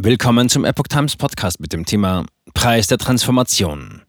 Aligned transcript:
Willkommen 0.00 0.48
zum 0.48 0.64
Epoch 0.64 0.86
Times 0.86 1.16
Podcast 1.16 1.58
mit 1.58 1.72
dem 1.72 1.84
Thema 1.84 2.24
Preis 2.54 2.86
der 2.86 2.98
Transformation. 2.98 4.02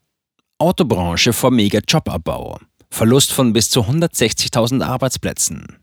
Autobranche 0.60 1.34
vor 1.34 1.50
Mega-Jobabbau. 1.50 2.60
Verlust 2.92 3.34
von 3.34 3.54
bis 3.54 3.72
zu 3.72 3.82
160.000 3.82 4.84
Arbeitsplätzen. 4.86 5.80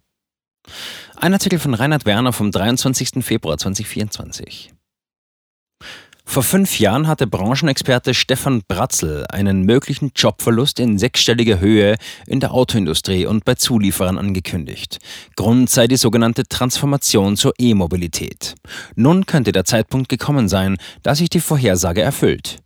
Ein 1.16 1.32
Artikel 1.32 1.58
von 1.58 1.74
Reinhard 1.74 2.06
Werner 2.06 2.32
vom 2.32 2.53
23. 2.53 3.24
Februar 3.24 3.58
2024. 3.58 4.76
Vor 6.29 6.43
fünf 6.43 6.79
Jahren 6.81 7.06
hatte 7.06 7.27
Branchenexperte 7.27 8.13
Stefan 8.13 8.63
Bratzel 8.69 9.24
einen 9.29 9.63
möglichen 9.63 10.11
Jobverlust 10.15 10.81
in 10.81 10.99
sechsstelliger 10.99 11.60
Höhe 11.60 11.97
in 12.27 12.41
der 12.41 12.53
Autoindustrie 12.53 13.24
und 13.24 13.45
bei 13.45 13.54
Zulieferern 13.54 14.19
angekündigt. 14.19 14.99
Grund 15.37 15.71
sei 15.71 15.87
die 15.87 15.97
sogenannte 15.97 16.47
Transformation 16.47 17.37
zur 17.37 17.55
E-Mobilität. 17.59 18.55
Nun 18.97 19.24
könnte 19.24 19.52
der 19.52 19.65
Zeitpunkt 19.65 20.10
gekommen 20.10 20.48
sein, 20.48 20.77
da 21.02 21.15
sich 21.15 21.30
die 21.30 21.41
Vorhersage 21.41 22.02
erfüllt. 22.02 22.58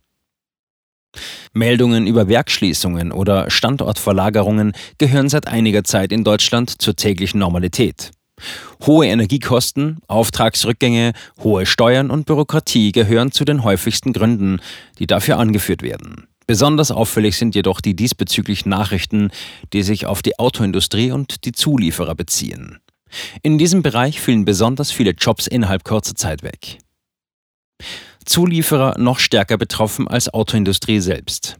Meldungen 1.53 2.07
über 2.07 2.27
Werkschließungen 2.27 3.11
oder 3.11 3.49
Standortverlagerungen 3.49 4.73
gehören 4.97 5.29
seit 5.29 5.47
einiger 5.47 5.83
Zeit 5.83 6.11
in 6.11 6.23
Deutschland 6.23 6.81
zur 6.81 6.95
täglichen 6.95 7.39
Normalität. 7.39 8.11
Hohe 8.85 9.07
Energiekosten, 9.07 9.99
Auftragsrückgänge, 10.07 11.13
hohe 11.43 11.65
Steuern 11.65 12.09
und 12.09 12.25
Bürokratie 12.25 12.91
gehören 12.91 13.31
zu 13.31 13.45
den 13.45 13.63
häufigsten 13.63 14.13
Gründen, 14.13 14.59
die 14.99 15.07
dafür 15.07 15.37
angeführt 15.37 15.81
werden. 15.81 16.27
Besonders 16.47 16.91
auffällig 16.91 17.37
sind 17.37 17.55
jedoch 17.55 17.79
die 17.79 17.95
diesbezüglichen 17.95 18.69
Nachrichten, 18.69 19.31
die 19.71 19.83
sich 19.83 20.05
auf 20.05 20.21
die 20.21 20.37
Autoindustrie 20.37 21.11
und 21.11 21.45
die 21.45 21.53
Zulieferer 21.53 22.15
beziehen. 22.15 22.79
In 23.41 23.57
diesem 23.57 23.83
Bereich 23.83 24.19
fielen 24.19 24.45
besonders 24.45 24.91
viele 24.91 25.11
Jobs 25.11 25.47
innerhalb 25.47 25.83
kurzer 25.83 26.15
Zeit 26.15 26.43
weg. 26.43 26.79
Zulieferer 28.25 28.97
noch 28.97 29.19
stärker 29.19 29.57
betroffen 29.57 30.07
als 30.07 30.33
Autoindustrie 30.33 30.99
selbst. 30.99 31.57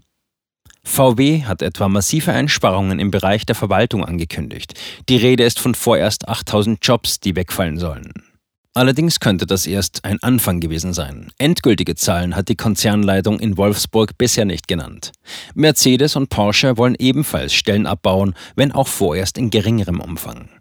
VW 0.84 1.44
hat 1.44 1.62
etwa 1.62 1.88
massive 1.88 2.34
Einsparungen 2.34 3.00
im 3.00 3.12
Bereich 3.12 3.46
der 3.46 3.56
Verwaltung 3.56 4.04
angekündigt. 4.04 4.74
Die 5.10 5.18
Rede 5.18 5.44
ist 5.44 5.60
von 5.60 5.76
vorerst 5.76 6.28
8000 6.28 6.80
Jobs, 6.86 7.20
die 7.20 7.36
wegfallen 7.36 7.78
sollen. 7.78 8.12
Allerdings 8.74 9.20
könnte 9.20 9.46
das 9.46 9.68
erst 9.68 10.06
ein 10.06 10.18
Anfang 10.22 10.62
gewesen 10.62 10.94
sein. 10.94 11.30
Endgültige 11.38 11.96
Zahlen 11.96 12.38
hat 12.38 12.48
die 12.48 12.56
Konzernleitung 12.56 13.40
in 13.42 13.58
Wolfsburg 13.58 14.18
bisher 14.18 14.46
nicht 14.46 14.70
genannt. 14.70 15.12
Mercedes 15.54 16.16
und 16.16 16.30
Porsche 16.30 16.78
wollen 16.78 16.96
ebenfalls 16.98 17.54
Stellen 17.54 17.86
abbauen, 17.86 18.34
wenn 18.56 18.72
auch 18.72 18.88
vorerst 18.88 19.38
in 19.38 19.50
geringerem 19.50 20.00
Umfang. 20.00 20.61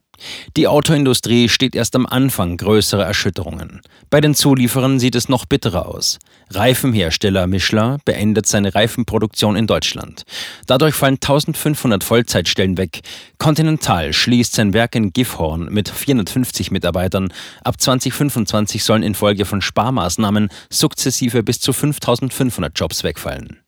Die 0.57 0.67
Autoindustrie 0.67 1.49
steht 1.49 1.75
erst 1.75 1.95
am 1.97 2.07
Anfang 2.07 2.57
größerer 2.57 3.05
Erschütterungen. 3.05 3.81
Bei 4.11 4.21
den 4.21 4.35
Zulieferern 4.35 4.99
sieht 4.99 5.15
es 5.15 5.29
noch 5.29 5.47
bitterer 5.47 5.87
aus. 5.87 6.19
Reifenhersteller 6.51 7.47
Michelin 7.47 7.99
beendet 8.05 8.47
seine 8.47 8.75
Reifenproduktion 8.75 9.57
in 9.57 9.67
Deutschland. 9.67 10.25
Dadurch 10.67 10.95
fallen 10.95 11.15
1500 11.15 12.03
Vollzeitstellen 12.03 12.77
weg. 12.77 13.01
Continental 13.39 14.13
schließt 14.13 14.55
sein 14.55 14.73
Werk 14.73 14.95
in 14.95 15.13
Gifhorn 15.13 15.69
mit 15.71 15.89
450 15.89 16.71
Mitarbeitern. 16.71 17.33
Ab 17.63 17.81
2025 17.81 18.83
sollen 18.83 19.03
infolge 19.03 19.45
von 19.45 19.63
Sparmaßnahmen 19.63 20.49
sukzessive 20.71 21.43
bis 21.43 21.61
zu 21.61 21.73
5500 21.73 22.79
Jobs 22.79 23.05
wegfallen. 23.05 23.61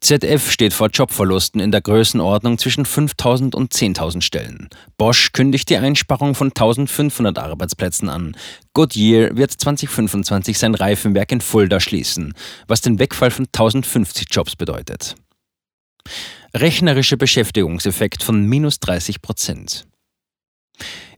ZF 0.00 0.50
steht 0.50 0.72
vor 0.72 0.88
Jobverlusten 0.88 1.60
in 1.60 1.70
der 1.70 1.80
Größenordnung 1.80 2.58
zwischen 2.58 2.84
5000 2.84 3.54
und 3.54 3.72
10.000 3.72 4.22
Stellen. 4.22 4.68
Bosch 4.96 5.32
kündigt 5.32 5.70
die 5.70 5.76
Einsparung 5.76 6.34
von 6.34 6.48
1500 6.48 7.38
Arbeitsplätzen 7.38 8.08
an. 8.08 8.36
Goodyear 8.74 9.36
wird 9.36 9.52
2025 9.52 10.58
sein 10.58 10.74
Reifenwerk 10.74 11.30
in 11.30 11.40
Fulda 11.40 11.78
schließen, 11.80 12.34
was 12.66 12.80
den 12.80 12.98
Wegfall 12.98 13.30
von 13.30 13.46
1050 13.46 14.26
Jobs 14.30 14.56
bedeutet. 14.56 15.14
Rechnerischer 16.54 17.16
Beschäftigungseffekt 17.16 18.22
von 18.22 18.44
minus 18.44 18.80
30 18.80 19.22
Prozent. 19.22 19.86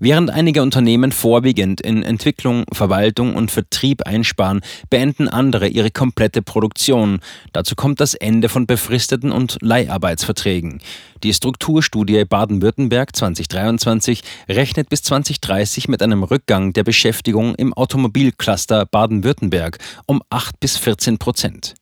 Während 0.01 0.31
einige 0.31 0.63
Unternehmen 0.63 1.13
vorwiegend 1.13 1.81
in 1.81 2.03
Entwicklung, 2.03 2.65
Verwaltung 2.73 3.35
und 3.35 3.51
Vertrieb 3.51 4.03
einsparen, 4.07 4.61
beenden 4.91 5.29
andere 5.29 5.69
ihre 5.69 5.91
komplette 5.91 6.43
Produktion. 6.43 7.21
Dazu 7.53 7.75
kommt 7.75 8.01
das 8.01 8.15
Ende 8.15 8.49
von 8.49 8.67
befristeten 8.67 9.33
und 9.33 9.57
Leiharbeitsverträgen. 9.63 10.81
Die 11.23 11.33
Strukturstudie 11.33 12.25
Baden-Württemberg 12.25 13.17
2023 13.17 14.23
rechnet 14.49 14.91
bis 14.91 15.03
2030 15.05 15.89
mit 15.89 16.03
einem 16.03 16.23
Rückgang 16.23 16.73
der 16.75 16.85
Beschäftigung 16.85 17.55
im 17.55 17.73
Automobilcluster 17.73 18.85
Baden-Württemberg 18.87 19.79
um 20.07 20.23
8 20.29 20.61
bis 20.61 20.77
14 20.77 21.19
Prozent. 21.19 21.75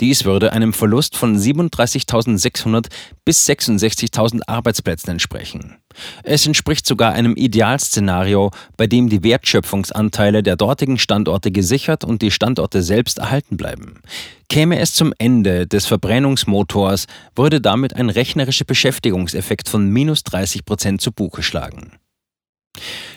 Dies 0.00 0.24
würde 0.24 0.52
einem 0.52 0.72
Verlust 0.72 1.16
von 1.16 1.36
37.600 1.36 2.86
bis 3.24 3.48
66.000 3.48 4.40
Arbeitsplätzen 4.46 5.10
entsprechen. 5.10 5.76
Es 6.22 6.46
entspricht 6.46 6.86
sogar 6.86 7.12
einem 7.12 7.34
Idealszenario, 7.36 8.50
bei 8.76 8.86
dem 8.86 9.08
die 9.08 9.22
Wertschöpfungsanteile 9.22 10.42
der 10.42 10.56
dortigen 10.56 10.98
Standorte 10.98 11.50
gesichert 11.50 12.04
und 12.04 12.22
die 12.22 12.30
Standorte 12.30 12.82
selbst 12.82 13.18
erhalten 13.18 13.56
bleiben. 13.56 14.00
Käme 14.48 14.78
es 14.78 14.92
zum 14.92 15.12
Ende 15.18 15.66
des 15.66 15.86
Verbrennungsmotors, 15.86 17.06
würde 17.34 17.60
damit 17.60 17.96
ein 17.96 18.10
rechnerischer 18.10 18.64
Beschäftigungseffekt 18.64 19.68
von 19.68 19.88
minus 19.88 20.22
30 20.24 20.64
Prozent 20.64 21.00
zu 21.00 21.12
Buche 21.12 21.42
schlagen. 21.42 21.92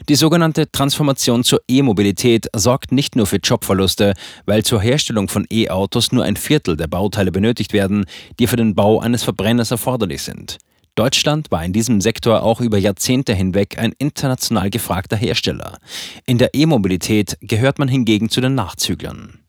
Die 0.07 0.15
sogenannte 0.15 0.71
Transformation 0.71 1.43
zur 1.43 1.61
E-Mobilität 1.67 2.47
sorgt 2.55 2.91
nicht 2.91 3.15
nur 3.15 3.25
für 3.25 3.37
Jobverluste, 3.37 4.13
weil 4.45 4.63
zur 4.63 4.81
Herstellung 4.81 5.27
von 5.27 5.45
E-Autos 5.51 6.11
nur 6.11 6.23
ein 6.23 6.37
Viertel 6.37 6.77
der 6.77 6.87
Bauteile 6.87 7.31
benötigt 7.31 7.73
werden, 7.73 8.05
die 8.39 8.47
für 8.47 8.55
den 8.55 8.75
Bau 8.75 8.99
eines 8.99 9.23
Verbrenners 9.23 9.71
erforderlich 9.71 10.21
sind. 10.21 10.57
Deutschland 10.95 11.49
war 11.51 11.63
in 11.63 11.73
diesem 11.73 12.01
Sektor 12.01 12.43
auch 12.43 12.59
über 12.59 12.77
Jahrzehnte 12.77 13.33
hinweg 13.33 13.77
ein 13.77 13.93
international 13.99 14.69
gefragter 14.69 15.15
Hersteller. 15.15 15.77
In 16.25 16.37
der 16.37 16.53
E-Mobilität 16.53 17.37
gehört 17.41 17.79
man 17.79 17.87
hingegen 17.87 18.29
zu 18.29 18.41
den 18.41 18.55
Nachzüglern. 18.55 19.39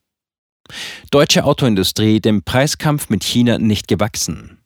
Deutsche 1.10 1.44
Autoindustrie 1.44 2.20
dem 2.20 2.44
Preiskampf 2.44 3.08
mit 3.08 3.24
China 3.24 3.58
nicht 3.58 3.88
gewachsen. 3.88 4.59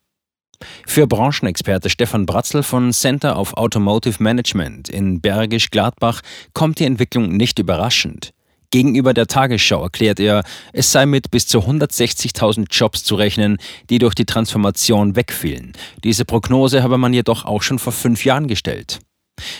Für 0.86 1.06
Branchenexperte 1.06 1.90
Stefan 1.90 2.26
Bratzel 2.26 2.62
von 2.62 2.92
Center 2.92 3.38
of 3.38 3.54
Automotive 3.54 4.22
Management 4.22 4.88
in 4.88 5.20
Bergisch 5.20 5.70
Gladbach 5.70 6.20
kommt 6.52 6.78
die 6.78 6.84
Entwicklung 6.84 7.36
nicht 7.36 7.58
überraschend. 7.58 8.32
Gegenüber 8.74 9.14
der 9.14 9.28
Tagesschau 9.28 9.84
erklärt 9.84 10.18
er, 10.18 10.42
es 10.72 10.90
sei 10.90 11.06
mit 11.06 11.30
bis 11.30 11.46
zu 11.46 11.60
160.000 11.60 12.66
Jobs 12.70 13.04
zu 13.04 13.14
rechnen, 13.14 13.58
die 13.88 14.00
durch 14.00 14.16
die 14.16 14.24
Transformation 14.24 15.14
wegfielen. 15.14 15.74
Diese 16.02 16.24
Prognose 16.24 16.82
habe 16.82 16.98
man 16.98 17.14
jedoch 17.14 17.44
auch 17.44 17.62
schon 17.62 17.78
vor 17.78 17.92
fünf 17.92 18.24
Jahren 18.24 18.48
gestellt. 18.48 18.98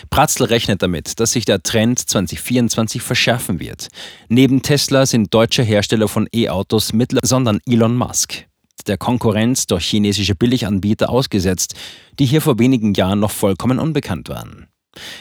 Pratzl 0.09 0.43
rechnet 0.43 0.81
damit, 0.81 1.19
dass 1.19 1.31
sich 1.31 1.45
der 1.45 1.63
Trend 1.63 1.99
2024 1.99 3.01
verschärfen 3.01 3.61
wird. 3.61 3.87
Neben 4.27 4.61
Tesla 4.61 5.05
sind 5.05 5.33
deutsche 5.33 5.63
Hersteller 5.63 6.09
von 6.09 6.27
E-Autos 6.33 6.91
mittler, 6.91 7.21
sondern 7.23 7.61
Elon 7.65 7.95
Musk 7.95 8.45
der 8.87 8.97
Konkurrenz 8.97 9.67
durch 9.67 9.85
chinesische 9.85 10.35
Billiganbieter 10.35 11.09
ausgesetzt, 11.09 11.75
die 12.19 12.25
hier 12.25 12.41
vor 12.41 12.59
wenigen 12.59 12.93
Jahren 12.93 13.19
noch 13.19 13.31
vollkommen 13.31 13.79
unbekannt 13.79 14.29
waren. 14.29 14.67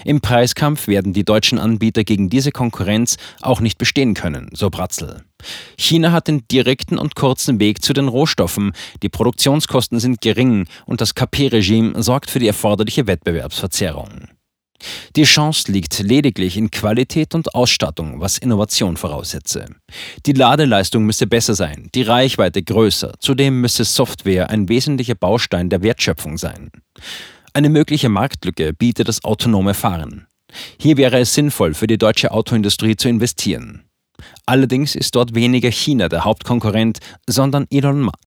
Im 0.04 0.20
Preiskampf 0.20 0.86
werden 0.86 1.12
die 1.12 1.24
deutschen 1.24 1.58
Anbieter 1.58 2.04
gegen 2.04 2.30
diese 2.30 2.52
Konkurrenz 2.52 3.16
auch 3.40 3.60
nicht 3.60 3.78
bestehen 3.78 4.14
können, 4.14 4.50
so 4.52 4.70
Bratzel. 4.70 5.24
China 5.76 6.12
hat 6.12 6.28
den 6.28 6.46
direkten 6.48 6.98
und 6.98 7.14
kurzen 7.16 7.60
Weg 7.60 7.82
zu 7.82 7.92
den 7.92 8.08
Rohstoffen, 8.08 8.72
die 9.02 9.08
Produktionskosten 9.08 10.00
sind 10.00 10.20
gering 10.20 10.66
und 10.86 11.00
das 11.00 11.14
KP-Regime 11.14 12.02
sorgt 12.02 12.30
für 12.30 12.38
die 12.38 12.46
erforderliche 12.46 13.06
Wettbewerbsverzerrung. 13.06 14.28
Die 15.16 15.24
Chance 15.24 15.70
liegt 15.70 15.98
lediglich 16.00 16.56
in 16.56 16.70
Qualität 16.70 17.34
und 17.34 17.54
Ausstattung, 17.54 18.20
was 18.20 18.38
Innovation 18.38 18.96
voraussetze. 18.96 19.66
Die 20.26 20.32
Ladeleistung 20.32 21.04
müsse 21.04 21.26
besser 21.26 21.54
sein, 21.54 21.88
die 21.94 22.02
Reichweite 22.02 22.62
größer, 22.62 23.14
zudem 23.18 23.60
müsse 23.60 23.84
Software 23.84 24.50
ein 24.50 24.68
wesentlicher 24.68 25.14
Baustein 25.14 25.70
der 25.70 25.82
Wertschöpfung 25.82 26.38
sein. 26.38 26.70
Eine 27.52 27.68
mögliche 27.68 28.08
Marktlücke 28.08 28.72
bietet 28.72 29.08
das 29.08 29.22
autonome 29.24 29.74
Fahren. 29.74 30.26
Hier 30.78 30.96
wäre 30.96 31.18
es 31.18 31.34
sinnvoll, 31.34 31.74
für 31.74 31.86
die 31.86 31.98
deutsche 31.98 32.30
Autoindustrie 32.30 32.96
zu 32.96 33.08
investieren. 33.08 33.84
Allerdings 34.46 34.94
ist 34.94 35.14
dort 35.16 35.34
weniger 35.34 35.70
China 35.70 36.08
der 36.08 36.24
Hauptkonkurrent, 36.24 36.98
sondern 37.28 37.66
Elon 37.70 38.02
Musk. 38.02 38.14